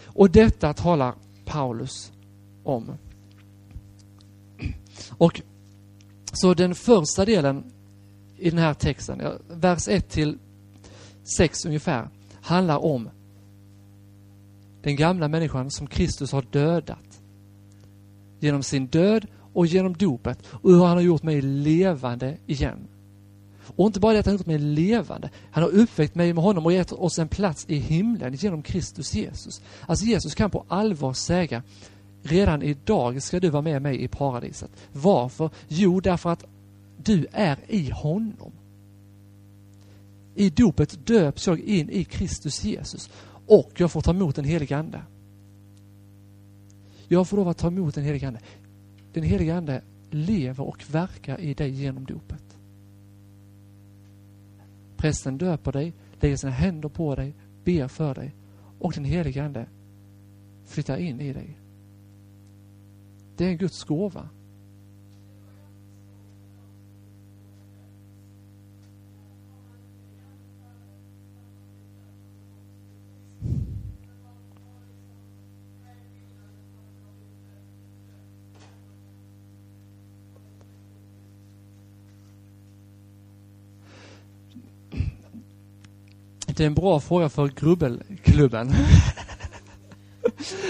[0.04, 2.12] Och detta talar Paulus
[2.64, 2.92] om.
[5.10, 5.42] Och
[6.32, 7.64] så den första delen
[8.36, 10.38] i den här texten, vers 1 till
[11.38, 12.08] 6 ungefär,
[12.40, 13.08] handlar om
[14.82, 17.20] den gamla människan som Kristus har dödat.
[18.40, 22.88] Genom sin död och genom dopet och hur han har gjort mig levande igen.
[23.76, 26.44] Och inte bara det att han har gjort mig levande, han har uppväckt mig med
[26.44, 29.62] honom och gett oss en plats i himlen genom Kristus Jesus.
[29.86, 31.62] Alltså Jesus kan på allvar säga,
[32.22, 34.70] redan idag ska du vara med mig i paradiset.
[34.92, 35.50] Varför?
[35.68, 36.44] Jo, därför att
[36.96, 38.52] du är i honom.
[40.34, 43.10] I dopet döps jag in i Kristus Jesus
[43.46, 45.02] och jag får ta emot den helige Ande.
[47.08, 48.40] Jag får lov att ta emot den helige Ande.
[49.14, 52.56] Den helige Ande lever och verkar i dig genom dopet.
[54.96, 58.34] Prästen döper dig, lägger sina händer på dig, ber för dig
[58.78, 59.66] och den helige Ande
[60.64, 61.58] flyttar in i dig.
[63.36, 64.28] Det är en Guds gåva.
[86.56, 88.66] Det är en bra fråga för Grubbelklubben.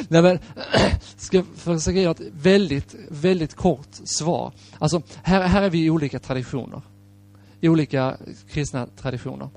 [0.09, 0.39] Nej men,
[1.17, 4.53] ska försöka göra ett väldigt, väldigt kort svar.
[4.79, 6.83] Alltså, här, här är vi i olika traditioner.
[7.61, 8.17] I olika
[8.49, 9.49] kristna traditioner.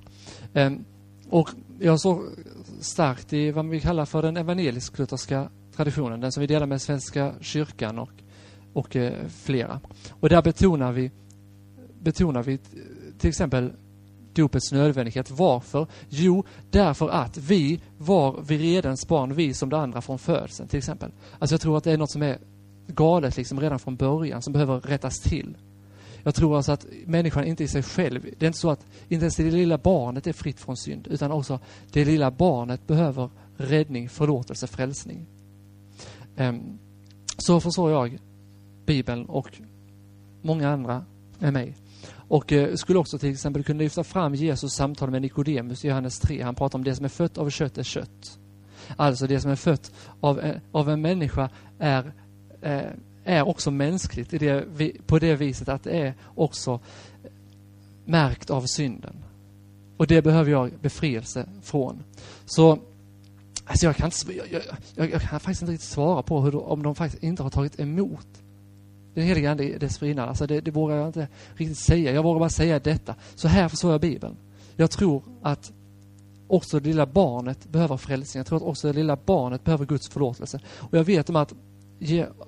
[0.54, 0.86] Um,
[1.30, 2.22] och jag såg
[2.80, 7.34] starkt i vad vi kallar för den evangelisk-lutherska traditionen, den som vi delar med Svenska
[7.42, 8.12] kyrkan och,
[8.74, 9.80] och eh, flera.
[10.10, 11.12] Och där betonar vi,
[12.02, 12.60] betonar vi
[13.18, 13.74] till exempel
[14.38, 15.32] dopets nödvändighet.
[15.32, 15.88] Varför?
[16.10, 21.12] Jo, därför att vi var vredens barn, vi som det andra från födseln till exempel.
[21.39, 22.39] Alltså jag tror att det är något som är
[22.88, 25.58] galet liksom redan från början, som behöver rättas till.
[26.23, 29.23] Jag tror alltså att människan inte i sig själv, det är inte så att inte
[29.23, 31.60] ens det lilla barnet är fritt från synd, utan också
[31.91, 35.26] det lilla barnet behöver räddning, förlåtelse, frälsning.
[36.38, 36.80] Um,
[37.38, 38.19] så förstår jag
[38.86, 39.62] Bibeln och
[40.41, 41.06] många andra
[41.39, 41.76] med mig.
[42.10, 46.20] Och eh, skulle också till exempel kunna lyfta fram Jesus samtal med Nikodemus i Johannes
[46.20, 46.41] 3.
[46.41, 48.39] Han pratar om det som är fött av kött är kött.
[48.96, 52.13] Alltså det som är fött av, en, av en människa är,
[52.62, 52.82] eh,
[53.24, 54.65] är också mänskligt i det,
[55.08, 56.80] på det viset att det är också
[58.06, 59.15] märkt av synden.
[59.98, 62.04] Och det behöver jag befrielse från.
[62.46, 62.80] Så
[63.65, 64.62] alltså jag, kan inte, jag,
[64.96, 67.80] jag, jag kan faktiskt inte riktigt svara på hur, om de faktiskt inte har tagit
[67.80, 68.28] emot
[69.17, 70.30] den heliga Ande dessförinnan.
[70.30, 72.12] Alltså det, det vågar jag inte riktigt säga.
[72.12, 73.15] Jag vågar bara säga detta.
[73.36, 74.36] Så här förstår jag Bibeln.
[74.75, 75.71] Jag tror att
[76.47, 78.39] också det lilla barnet behöver frälsning.
[78.39, 80.60] Jag tror att också det lilla barnet behöver Guds förlåtelse.
[80.67, 81.53] Och jag vet om att,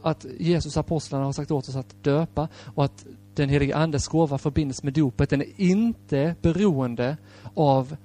[0.01, 3.05] att Jesus apostlarna har sagt åt oss att döpa och att
[3.35, 5.29] den heliga Andes gåva förbinds med dopet.
[5.29, 7.17] Den är inte beroende
[7.53, 7.95] av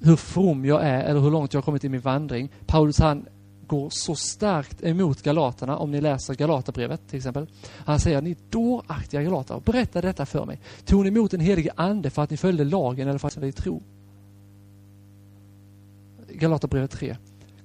[0.00, 2.50] hur from jag är eller hur långt jag har kommit i min vandring.
[2.66, 3.26] Paulus han
[3.70, 7.46] går så starkt emot galaterna, om ni läser Galaterbrevet till exempel.
[7.66, 10.60] Han säger, ni dåraktiga galater, berätta detta för mig.
[10.84, 13.52] Tog ni emot den helige ande för att ni följde lagen eller för att ni
[13.52, 13.82] tro?
[16.28, 17.16] Galaterbrevet 3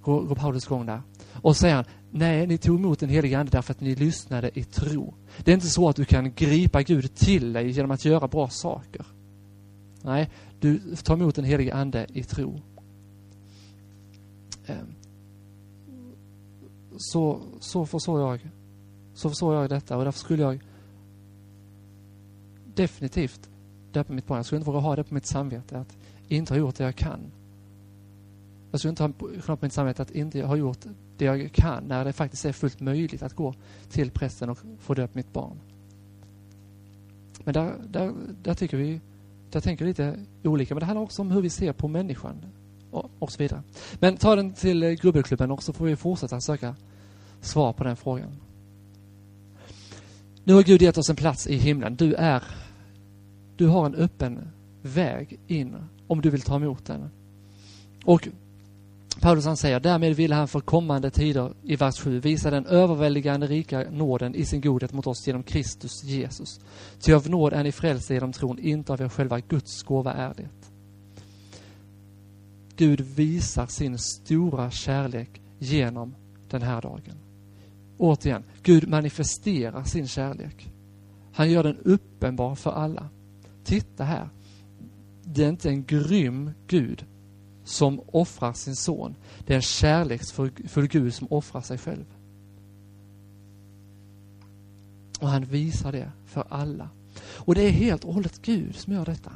[0.02, 1.02] går, går Paulus igång där.
[1.42, 4.60] Och så säger han, nej, ni tog emot den helige ande därför att ni lyssnade
[4.60, 5.14] i tro.
[5.44, 8.50] Det är inte så att du kan gripa Gud till dig genom att göra bra
[8.50, 9.06] saker.
[10.02, 12.62] Nej, du tar emot den helige ande i tro.
[14.68, 15.05] Ehm.
[16.98, 18.40] Så, så förstår jag
[19.16, 20.64] så förstår jag detta och därför skulle jag
[22.76, 23.50] definitivt
[23.92, 24.38] döpa mitt barn.
[24.38, 26.96] Jag skulle inte våga ha det på mitt samvete att inte ha gjort det jag
[26.96, 27.20] kan.
[28.72, 30.86] Jag skulle inte ha på mitt samvete att inte ha gjort
[31.18, 33.54] det jag kan när det faktiskt är fullt möjligt att gå
[33.90, 35.60] till prästen och få döpa mitt barn.
[37.44, 39.02] Men där, där, där tycker vi,
[39.50, 40.74] där tänker vi lite olika.
[40.74, 42.46] Men det handlar också om hur vi ser på människan
[42.96, 43.64] och, och så vidare.
[44.00, 46.76] Men ta den till eh, Grubbelklubben och så får vi fortsätta söka
[47.42, 48.32] svar på den frågan.
[50.44, 51.96] Nu har Gud gett oss en plats i himlen.
[51.96, 52.44] Du är,
[53.56, 55.76] du har en öppen väg in
[56.08, 57.10] om du vill ta emot den.
[58.06, 58.28] Och
[59.22, 63.48] Paulus han säger, därmed ville han för kommande tider i vers 7 visa den överväldigande
[63.48, 66.60] rika nåden i sin godhet mot oss genom Kristus Jesus.
[67.00, 69.40] Ty av nåd är ni frälsta genom tron, inte av er själva.
[69.40, 70.48] Guds gåva är det.
[72.76, 76.16] Gud visar sin stora kärlek genom
[76.50, 77.16] den här dagen.
[77.98, 80.72] Återigen, Gud manifesterar sin kärlek.
[81.34, 83.10] Han gör den uppenbar för alla.
[83.64, 84.30] Titta här.
[85.24, 87.06] Det är inte en grym Gud
[87.64, 89.16] som offrar sin son.
[89.46, 92.06] Det är en kärleksfull Gud som offrar sig själv.
[95.20, 96.90] Och han visar det för alla.
[97.18, 99.32] Och det är helt och hållet Gud som gör detta.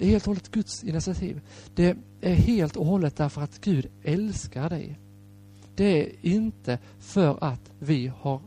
[0.00, 1.40] Det är helt och hållet Guds initiativ.
[1.74, 4.98] Det är helt och hållet därför att Gud älskar dig.
[5.74, 8.40] Det är inte för att vi har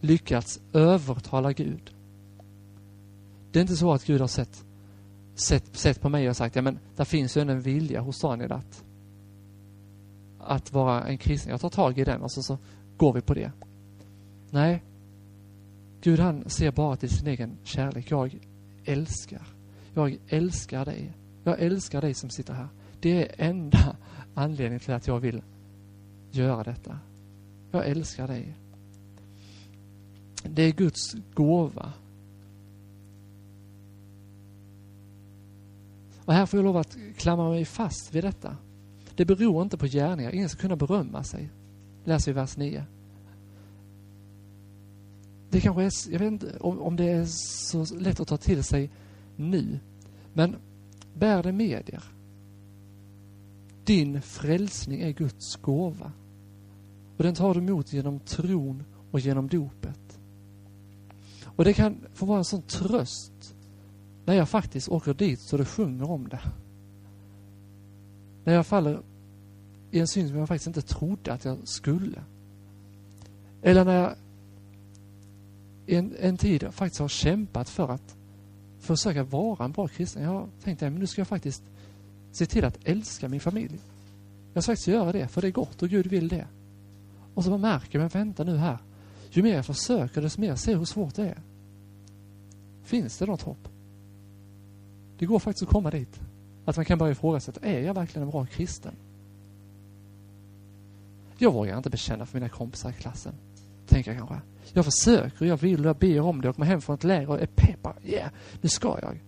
[0.00, 1.94] lyckats övertala Gud.
[3.52, 4.64] Det är inte så att Gud har sett,
[5.34, 8.52] sett, sett på mig och sagt, ja men där finns ju en vilja hos Daniel
[8.52, 8.84] att,
[10.38, 11.50] att vara en kristen.
[11.50, 12.58] Jag tar tag i den och så, så
[12.96, 13.52] går vi på det.
[14.50, 14.82] Nej,
[16.00, 18.10] Gud han ser bara till sin egen kärlek.
[18.10, 18.38] Jag
[18.84, 19.57] älskar.
[19.98, 21.12] Jag älskar dig.
[21.44, 22.68] Jag älskar dig som sitter här.
[23.00, 23.96] Det är enda
[24.34, 25.42] anledningen till att jag vill
[26.30, 26.98] göra detta.
[27.70, 28.54] Jag älskar dig.
[30.42, 31.92] Det är Guds gåva.
[36.24, 38.56] Och här får jag lov att klamra mig fast vid detta.
[39.14, 40.34] Det beror inte på gärningar.
[40.34, 41.50] Ingen ska kunna berömma sig.
[42.04, 42.84] Läser vi vers 9.
[45.50, 47.24] Det kanske är, jag vet inte om, det är
[47.70, 48.90] så lätt att ta till sig
[49.36, 49.80] nu.
[50.38, 50.56] Men
[51.14, 52.02] bär det med er.
[53.84, 56.12] Din frälsning är Guds gåva.
[57.16, 60.20] Och den tar du emot genom tron och genom dopet.
[61.44, 63.54] Och det kan få vara en sån tröst
[64.26, 66.40] när jag faktiskt åker dit så det sjunger om det.
[68.44, 69.02] När jag faller
[69.90, 72.22] i en syn som jag faktiskt inte trodde att jag skulle.
[73.62, 74.14] Eller när jag
[75.86, 78.17] en, en tid faktiskt har kämpat för att
[78.96, 80.22] försöka vara en bra kristen.
[80.22, 81.62] Jag har tänkt att nu ska jag faktiskt
[82.32, 83.78] se till att älska min familj.
[84.54, 86.46] Jag ska faktiskt göra det, för det är gott och Gud vill det.
[87.34, 88.78] Och så man märker, men vänta nu här.
[89.30, 91.38] Ju mer jag försöker, desto mer ser jag hur svårt det är.
[92.84, 93.68] Finns det något hopp?
[95.18, 96.20] Det går faktiskt att komma dit.
[96.64, 98.94] Att man kan börja ifrågasätta, är jag verkligen en bra kristen?
[101.38, 103.32] Jag vågar inte bekänna för mina kompisar i klassen.
[103.88, 104.40] Tänker jag kanske.
[104.72, 107.30] Jag försöker, jag vill och jag ber om det och kommer hem från ett läger
[107.30, 107.94] och är peppad.
[108.04, 109.22] Yeah, nu ska jag.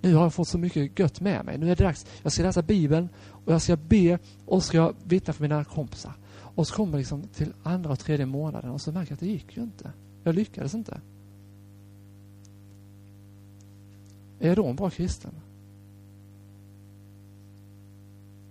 [0.00, 1.58] Nu har jag fått så mycket gött med mig.
[1.58, 2.06] Nu är det dags.
[2.22, 6.12] Jag ska läsa Bibeln och jag ska be och ska vittna för mina kompisar.
[6.38, 9.26] Och så kommer liksom till andra och tredje månaden och så märker jag att det
[9.26, 9.90] gick ju inte.
[10.24, 11.00] Jag lyckades inte.
[14.40, 15.30] Är jag då en bra kristen?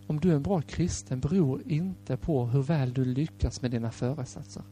[0.08, 3.92] Om du är en bra kristen beror inte på hur väl du lyckas med dina
[3.92, 4.64] föresatser.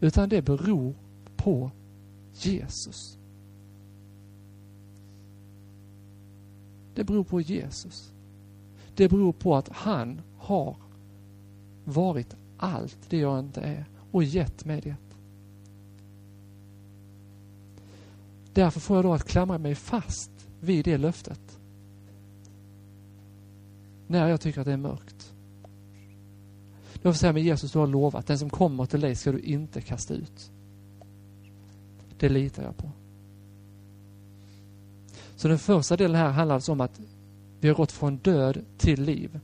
[0.00, 0.94] Utan det beror
[1.36, 1.70] på
[2.32, 3.18] Jesus.
[6.94, 8.12] Det beror på Jesus.
[8.94, 10.76] Det beror på att han har
[11.84, 14.96] varit allt det jag inte är och gett mig det.
[18.52, 21.58] Därför får jag då att klamra mig fast vid det löftet.
[24.06, 25.15] När jag tycker att det är mörkt.
[27.06, 29.40] Jag får säga med Jesus, du har lovat, den som kommer till dig ska du
[29.40, 30.50] inte kasta ut.
[32.18, 32.90] Det litar jag på.
[35.36, 37.00] Så den första delen här handlar alltså om att
[37.60, 39.40] vi har gått från död till liv.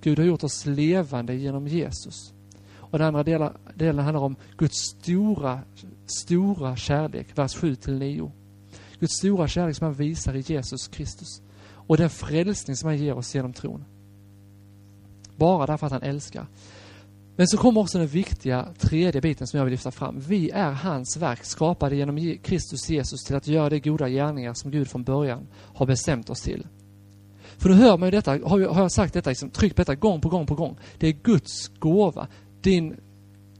[0.00, 2.32] Gud har gjort oss levande genom Jesus.
[2.74, 5.60] Och den andra delen, delen handlar om Guds stora,
[6.06, 8.32] stora kärlek, vers 7 till 9.
[8.98, 11.42] Guds stora kärlek som han visar i Jesus Kristus.
[11.68, 13.84] Och den frälsning som han ger oss genom tron.
[15.36, 16.46] Bara därför att han älskar.
[17.36, 20.20] Men så kommer också den viktiga tredje biten som jag vill lyfta fram.
[20.28, 24.70] Vi är hans verk, skapade genom Kristus Jesus till att göra de goda gärningar som
[24.70, 26.66] Gud från början har bestämt oss till.
[27.58, 30.20] För då hör man ju detta, har jag sagt detta, liksom, tryck på detta gång
[30.20, 30.76] på gång på gång.
[30.98, 32.26] Det är Guds gåva.
[32.60, 32.96] Din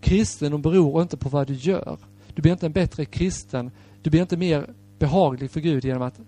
[0.00, 1.98] kristendom beror inte på vad du gör.
[2.34, 3.70] Du blir inte en bättre kristen,
[4.02, 6.20] du blir inte mer behaglig för Gud genom att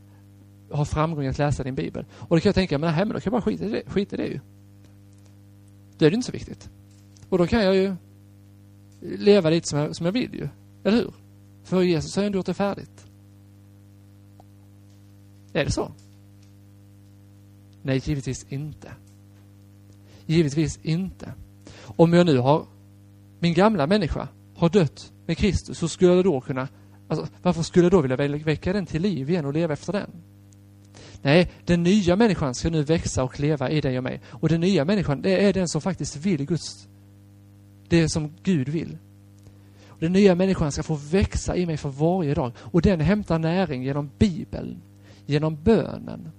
[0.70, 2.04] ha framgång i att läsa din bibel.
[2.12, 3.82] Och då kan jag tänka, men, nej, men då kan jag bara skita i det,
[3.86, 4.40] skita i det ju.
[5.98, 6.70] Då är det inte så viktigt.
[7.34, 7.94] Och då kan jag ju
[9.00, 10.48] leva lite som jag, som jag vill ju.
[10.84, 11.12] Eller hur?
[11.64, 13.06] För Jesus har ju ändå gjort det färdigt.
[15.52, 15.92] Är det så?
[17.82, 18.92] Nej, givetvis inte.
[20.26, 21.32] Givetvis inte.
[21.82, 22.66] Om jag nu har,
[23.38, 26.68] min gamla människa har dött med Kristus, så skulle jag då kunna,
[27.08, 30.10] alltså, varför skulle jag då vilja väcka den till liv igen och leva efter den?
[31.22, 34.20] Nej, den nya människan ska nu växa och leva i dig och mig.
[34.30, 36.88] Och den nya människan, det är den som faktiskt vill Guds
[38.00, 38.98] det som Gud vill.
[39.88, 42.52] Och den nya människan ska få växa i mig för varje dag.
[42.58, 44.82] Och den hämtar näring genom Bibeln,
[45.26, 46.30] genom bönen,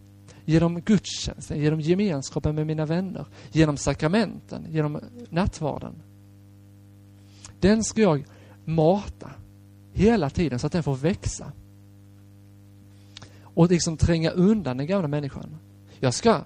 [0.45, 4.99] genom gudstjänsten, genom gemenskapen med mina vänner, genom sakramenten, genom
[5.29, 5.93] nattvarden.
[7.59, 8.25] Den ska jag
[8.65, 9.31] mata
[9.93, 11.51] hela tiden så att den får växa.
[13.41, 15.57] Och liksom tränga undan den gamla människan.
[15.99, 16.41] Jag ska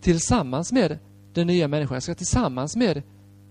[0.00, 0.98] tillsammans med
[1.32, 3.02] den nya människan, jag ska tillsammans med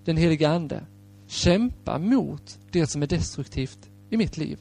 [0.06, 0.84] den heliga Ande
[1.28, 4.60] kämpa mot det som är destruktivt i mitt liv.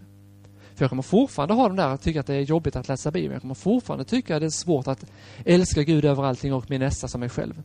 [0.75, 3.33] För jag kommer fortfarande ha de där, tycka att det är jobbigt att läsa Bibeln.
[3.33, 5.05] Jag kommer fortfarande tycka att det är svårt att
[5.45, 7.63] älska Gud över allting och min nästa som mig själv.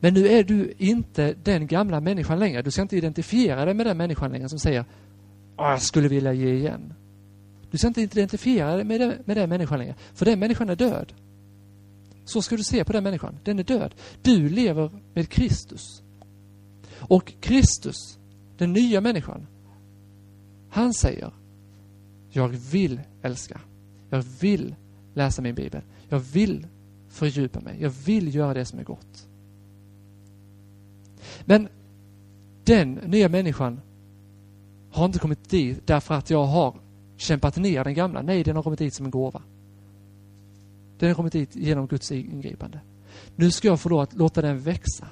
[0.00, 2.62] Men nu är du inte den gamla människan längre.
[2.62, 4.84] Du ska inte identifiera dig med den människan längre som säger
[5.56, 6.94] ah, jag skulle vilja ge igen.
[7.70, 10.76] Du ska inte identifiera dig med den, med den människan längre, för den människan är
[10.76, 11.12] död.
[12.24, 13.38] Så ska du se på den människan.
[13.44, 13.94] Den är död.
[14.22, 16.02] Du lever med Kristus.
[17.02, 18.18] Och Kristus,
[18.56, 19.46] den nya människan,
[20.70, 21.32] han säger
[22.30, 23.60] Jag vill älska.
[24.10, 24.74] Jag vill
[25.14, 25.82] läsa min bibel.
[26.08, 26.66] Jag vill
[27.08, 27.76] fördjupa mig.
[27.80, 29.28] Jag vill göra det som är gott.
[31.44, 31.68] Men
[32.64, 33.80] den nya människan
[34.90, 36.74] har inte kommit dit därför att jag har
[37.16, 38.22] kämpat ner den gamla.
[38.22, 39.42] Nej, den har kommit dit som en gåva.
[40.98, 42.80] Den har kommit dit genom Guds ingripande.
[43.36, 45.08] Nu ska jag få lov att låta den växa.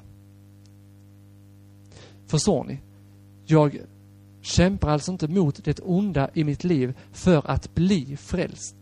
[2.31, 2.81] Förstår ni?
[3.47, 3.81] Jag
[4.41, 8.77] kämpar alltså inte mot det onda i mitt liv för att bli frälst,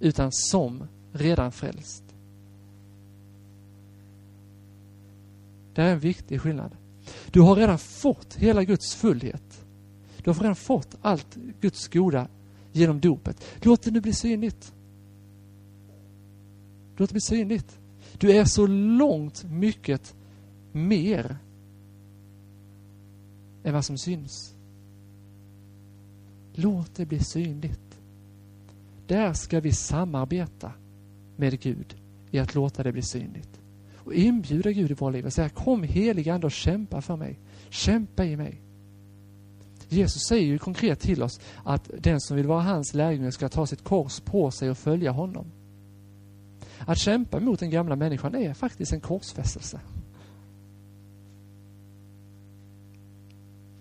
[0.00, 2.04] utan som redan frälst.
[5.74, 6.76] Det är en viktig skillnad.
[7.30, 9.64] Du har redan fått hela Guds fullhet.
[10.24, 12.28] Du har redan fått allt Guds goda
[12.72, 13.44] genom dopet.
[13.62, 14.72] Låt det nu bli synligt.
[16.96, 17.78] Låt det bli synligt.
[18.18, 20.14] Du är så långt mycket
[20.72, 21.36] mer
[23.64, 24.54] än vad som syns.
[26.52, 28.00] Låt det bli synligt.
[29.06, 30.72] Där ska vi samarbeta
[31.36, 31.96] med Gud
[32.30, 33.60] i att låta det bli synligt.
[33.96, 37.38] Och inbjuda Gud i våra liv och säga kom heliga Ande och kämpa för mig.
[37.68, 38.60] Kämpa i mig.
[39.88, 43.66] Jesus säger ju konkret till oss att den som vill vara hans lärjunge ska ta
[43.66, 45.46] sitt kors på sig och följa honom.
[46.78, 49.80] Att kämpa mot den gamla människan är faktiskt en korsfästelse.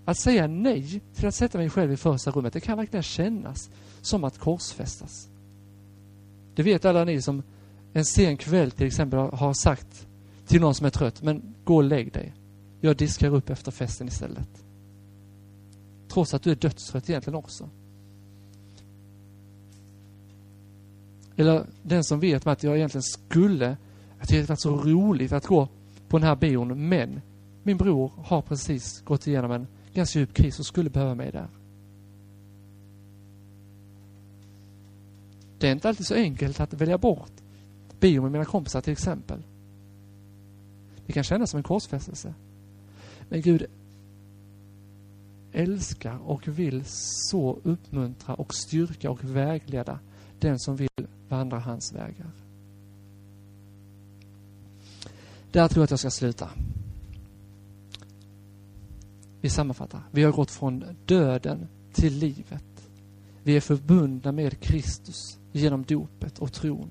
[0.09, 3.69] Att säga nej till att sätta mig själv i första rummet, det kan verkligen kännas
[4.01, 5.27] som att korsfästas.
[6.55, 7.43] Det vet alla ni som
[7.93, 10.07] en sen kväll till exempel har sagt
[10.47, 12.33] till någon som är trött, men gå och lägg dig.
[12.81, 14.63] Jag diskar upp efter festen istället.
[16.07, 17.69] Trots att du är dödstrött egentligen också.
[21.35, 23.77] Eller den som vet att jag egentligen skulle,
[24.19, 25.67] jag tycker det varit så roligt att gå
[26.07, 27.21] på den här bion, men
[27.63, 29.67] min bror har precis gått igenom en
[29.99, 31.47] ganska djup kris och skulle behöva mig där.
[35.57, 37.31] Det är inte alltid så enkelt att välja bort
[37.99, 39.43] bio med mina kompisar till exempel.
[41.05, 42.33] Det kan kännas som en korsfästelse.
[43.29, 43.65] Men Gud
[45.51, 46.83] älskar och vill
[47.29, 49.99] så uppmuntra och styrka och vägleda
[50.39, 52.31] den som vill vandra hans vägar.
[55.51, 56.49] Där tror jag att jag ska sluta.
[59.41, 60.01] Vi sammanfattar.
[60.11, 62.63] Vi har gått från döden till livet.
[63.43, 66.89] Vi är förbundna med Kristus genom dopet och tron.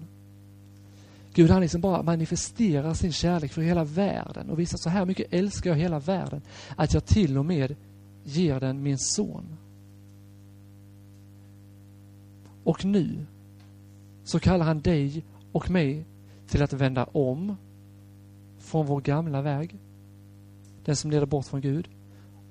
[1.35, 5.33] Gud han liksom bara manifesterar sin kärlek för hela världen och visar så här mycket
[5.33, 6.43] älskar jag hela världen
[6.77, 7.77] att jag till och med
[8.25, 9.57] ger den min son.
[12.65, 13.27] Och nu
[14.25, 16.05] så kallar han dig och mig
[16.49, 17.57] till att vända om
[18.59, 19.77] från vår gamla väg,
[20.85, 21.89] den som leder bort från Gud,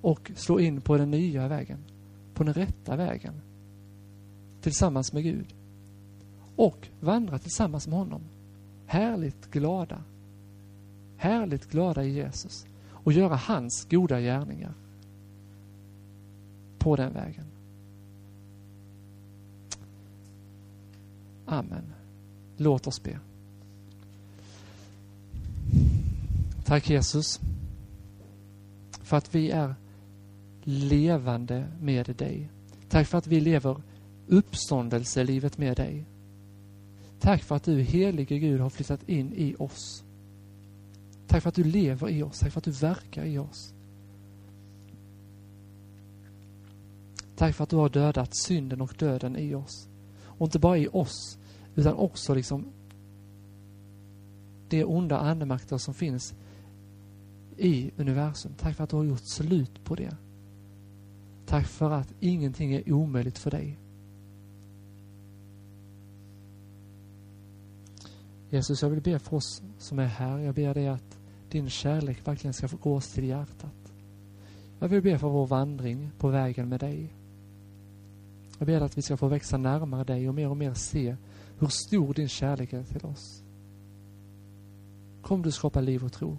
[0.02, 1.78] och slå in på den nya vägen,
[2.34, 3.34] på den rätta vägen,
[4.62, 5.54] tillsammans med Gud.
[6.56, 8.22] Och vandra tillsammans med honom.
[8.86, 10.04] Härligt glada.
[11.18, 12.66] Härligt glada i Jesus.
[12.90, 14.74] Och göra hans goda gärningar
[16.78, 17.46] på den vägen.
[21.46, 21.94] Amen.
[22.58, 23.20] Låt oss be.
[26.66, 27.40] Tack Jesus
[29.04, 29.76] för att vi är
[30.68, 32.50] levande med dig.
[32.90, 33.82] Tack för att vi lever
[34.28, 36.06] uppståndelselivet med dig.
[37.20, 40.04] Tack för att du, helige Gud, har flyttat in i oss.
[41.28, 42.40] Tack för att du lever i oss.
[42.40, 43.74] Tack för att du verkar i oss.
[47.36, 49.88] Tack för att du har dödat synden och döden i oss.
[50.24, 51.38] Och inte bara i oss,
[51.76, 52.66] utan också liksom
[54.70, 56.34] de onda andemakter som finns
[57.58, 58.52] i universum.
[58.58, 60.18] Tack för att du har gjort slut på det.
[61.48, 63.78] Tack för att ingenting är omöjligt för dig.
[68.50, 70.38] Jesus, jag vill be för oss som är här.
[70.38, 71.20] Jag ber dig att
[71.50, 73.94] din kärlek verkligen ska få gå oss till hjärtat.
[74.80, 77.14] Jag vill be för vår vandring på vägen med dig.
[78.58, 81.16] Jag ber att vi ska få växa närmare dig och mer och mer se
[81.60, 83.44] hur stor din kärlek är till oss.
[85.22, 86.38] Kom du skapa liv och tro.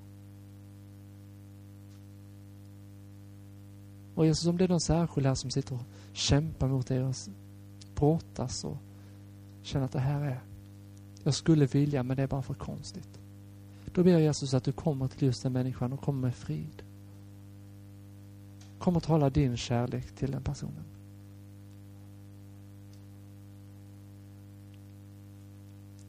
[4.18, 5.80] Och Jesus, om det är någon särskild här som sitter och
[6.12, 7.30] kämpar mot deras
[7.94, 8.76] brottas och
[9.62, 10.40] känner att det här är,
[11.22, 13.20] jag skulle vilja men det är bara för konstigt.
[13.94, 16.82] Då ber jag Jesus att du kommer till just den människan och kommer med frid.
[18.78, 20.84] Kom och tala din kärlek till den personen.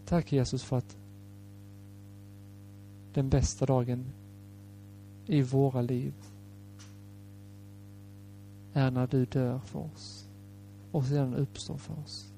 [0.05, 0.97] Tack Jesus för att
[3.14, 4.05] den bästa dagen
[5.26, 6.14] i våra liv
[8.80, 10.27] är när du dör för oss
[10.91, 12.34] och sedan uppstår för oss.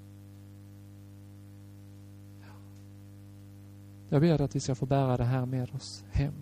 [4.10, 6.34] Jag ber att vi ska få bära det här med oss hem.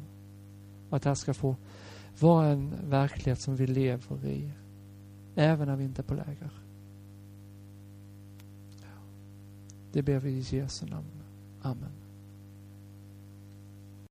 [0.89, 1.56] Och att det här ska få
[2.20, 4.52] vara en verklighet som vi lever i.
[5.36, 6.52] Även när vi inte är på läger.
[9.91, 11.24] Det ber vi i Jesu namn.
[11.62, 11.99] Amen.